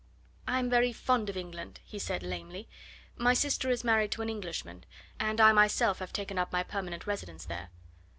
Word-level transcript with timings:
"I 0.47 0.57
am 0.57 0.67
very 0.67 0.91
fond 0.91 1.29
of 1.29 1.37
England," 1.37 1.79
he 1.85 1.99
said 1.99 2.23
lamely; 2.23 2.67
"my 3.17 3.35
sister 3.35 3.69
is 3.69 3.83
married 3.83 4.09
to 4.13 4.23
an 4.23 4.29
Englishman, 4.29 4.83
and 5.19 5.39
I 5.39 5.51
myself 5.51 5.99
have 5.99 6.11
taken 6.11 6.39
up 6.39 6.51
my 6.51 6.63
permanent 6.63 7.05
residence 7.05 7.45
there." 7.45 7.69